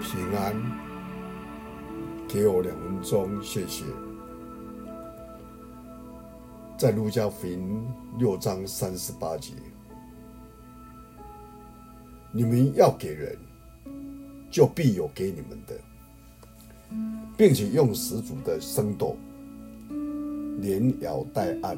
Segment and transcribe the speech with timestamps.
[0.00, 0.54] 平安，
[2.28, 3.84] 给我两分钟，谢谢。
[6.76, 7.84] 在路加福音
[8.16, 9.52] 六章三十八节，
[12.30, 13.36] 你们要给人，
[14.48, 15.76] 就必有给你们的，
[17.36, 19.16] 并且用十足的生斗，
[20.60, 21.76] 连摇带按，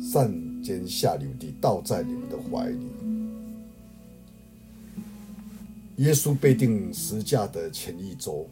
[0.00, 0.32] 上
[0.62, 2.93] 尖下流地倒在你们的怀里。
[5.96, 8.46] 耶稣被钉十架的前一周，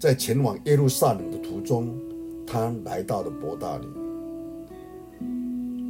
[0.00, 1.94] 在前往耶路撒冷的途中，
[2.44, 3.86] 他来到了伯大尼。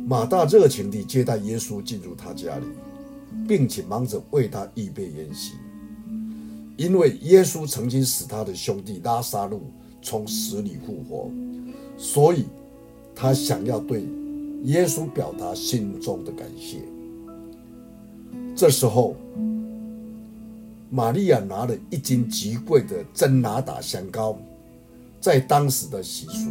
[0.06, 2.66] 马大热情地接待耶稣进入他家里，
[3.46, 5.55] 并且忙着为他预备筵席，
[6.77, 9.62] 因为耶稣曾经使他的兄弟拉撒路
[10.02, 11.30] 从死里复活，
[11.97, 12.45] 所以
[13.14, 14.05] 他想要对
[14.64, 16.83] 耶稣表达心中的感谢。
[18.55, 19.14] 这时候，
[20.91, 24.39] 玛利亚拿了一斤极贵的真哪哒香膏，
[25.20, 26.50] 在当时的习俗，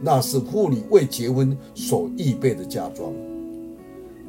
[0.00, 3.12] 那是妇女为结婚所预备的嫁妆。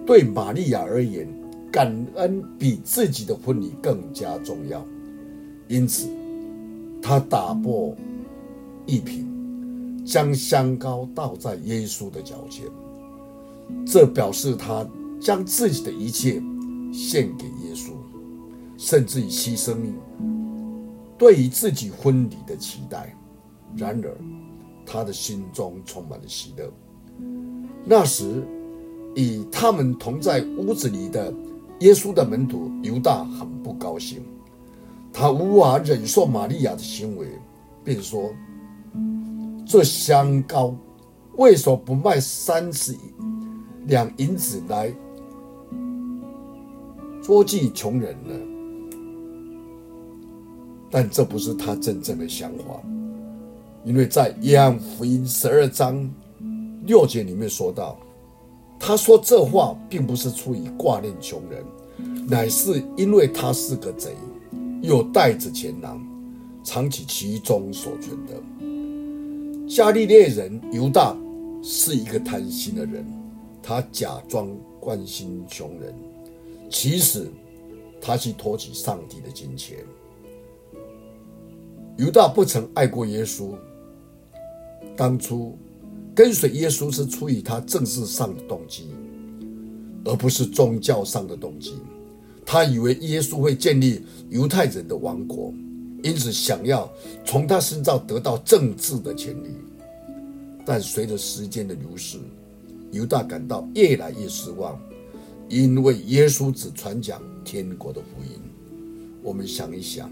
[0.05, 1.27] 对玛利亚而言，
[1.71, 4.83] 感恩比自己的婚礼更加重要，
[5.67, 6.09] 因此，
[7.01, 7.95] 她打破
[8.85, 12.65] 一瓶，将香膏倒在耶稣的脚前，
[13.85, 14.85] 这表示她
[15.21, 16.41] 将自己的一切
[16.91, 17.91] 献给耶稣。
[18.83, 19.95] 甚至于牺牲命，
[21.17, 23.15] 对于自己婚礼的期待。
[23.77, 24.17] 然而，
[24.85, 26.69] 他的心中充满了喜乐。
[27.85, 28.45] 那时，
[29.15, 31.33] 与他们同在屋子里的
[31.79, 34.21] 耶稣的门徒犹大很不高兴，
[35.13, 37.25] 他无法忍受玛利亚的行为，
[37.85, 38.31] 便说
[39.65, 40.75] ：“这香膏
[41.37, 42.93] 为什么不卖三十
[43.87, 44.93] 两银子来
[47.21, 48.33] 周济穷人呢？”
[50.95, 52.79] 但这不是他真正的想法，
[53.83, 56.07] 因为在约翰福音十二章
[56.85, 57.97] 六节里面说到，
[58.79, 61.65] 他说这话并不是出于挂念穷人，
[62.27, 64.15] 乃是因为他是个贼，
[64.83, 65.99] 又带着钱囊，
[66.63, 69.67] 藏起其中所存的。
[69.67, 71.17] 加利利人犹大
[71.63, 73.03] 是一个贪心的人，
[73.63, 74.47] 他假装
[74.79, 75.91] 关心穷人，
[76.69, 77.31] 其实
[77.99, 79.79] 他去偷取上帝的金钱。
[81.97, 83.51] 犹大不曾爱过耶稣，
[84.95, 85.55] 当初
[86.15, 88.87] 跟随耶稣是出于他政治上的动机，
[90.03, 91.75] 而不是宗教上的动机。
[92.43, 95.53] 他以为耶稣会建立犹太人的王国，
[96.01, 96.91] 因此想要
[97.23, 99.49] 从他身上得到政治的权利。
[100.65, 102.17] 但随着时间的流逝，
[102.91, 104.79] 犹大感到越来越失望，
[105.47, 108.39] 因为耶稣只传讲天国的福音。
[109.21, 110.11] 我们想一想。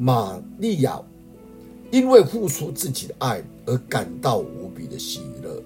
[0.00, 0.98] 玛利亚
[1.90, 5.62] 因为付出自己的爱而感到无比的喜乐，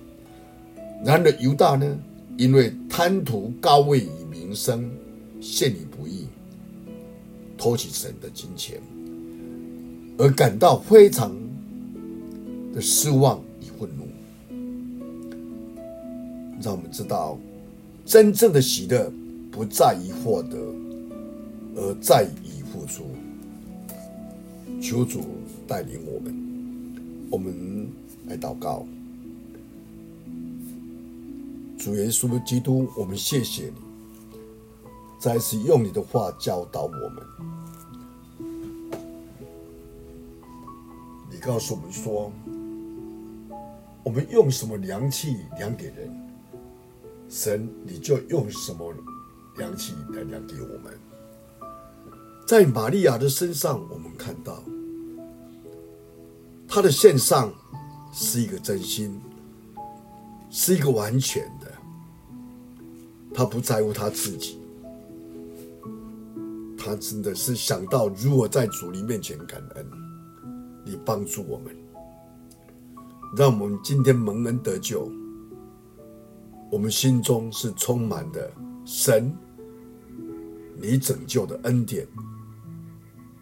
[1.04, 1.96] 然而犹大呢？
[2.36, 4.90] 因为贪图高位与名声，
[5.40, 6.26] 陷于不义，
[7.56, 8.80] 偷取神的金钱，
[10.18, 11.32] 而感到非常
[12.74, 14.08] 的失望与愤怒。
[16.60, 17.38] 让我们知道，
[18.04, 19.12] 真正的喜乐
[19.52, 20.58] 不在于获得，
[21.76, 23.04] 而在于付出。
[24.80, 25.20] 求主
[25.66, 27.88] 带领我们，我们
[28.26, 28.86] 来祷告。
[31.78, 33.74] 主耶稣基督，我们谢谢你，
[35.18, 37.22] 再次用你的话教导我们。
[41.30, 42.32] 你告诉我们说，
[44.02, 46.10] 我们用什么量器量给人，
[47.28, 48.94] 神你就用什么
[49.58, 50.98] 量器来量给我们。
[52.46, 54.62] 在玛利亚的身上，我们看到。
[56.68, 57.52] 他的献上
[58.12, 59.20] 是一个真心，
[60.50, 61.72] 是一个完全的。
[63.32, 64.58] 他不在乎他自己，
[66.76, 69.86] 他真的是想到如何在主里面前感恩。
[70.84, 71.74] 你帮助我们，
[73.36, 75.10] 让我们今天蒙恩得救，
[76.70, 78.50] 我们心中是充满的
[78.84, 79.34] 神，
[80.84, 82.06] 你拯救的恩典，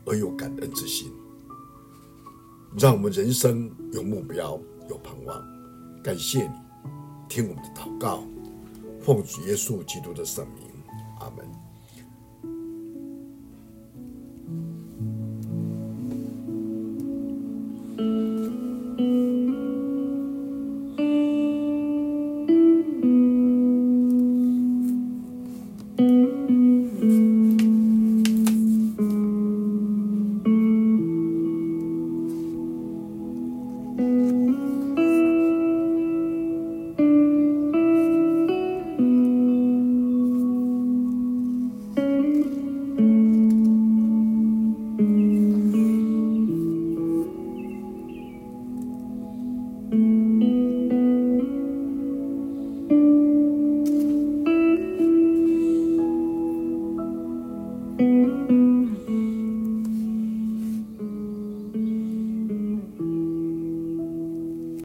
[0.04, 1.12] 而有感恩之心。
[2.78, 4.58] 让我们人生有目标、
[4.88, 5.42] 有盼望。
[6.02, 6.52] 感谢你，
[7.28, 8.24] 听我们的祷告，
[9.00, 10.68] 奉主耶稣基督的圣名，
[11.20, 11.61] 阿门。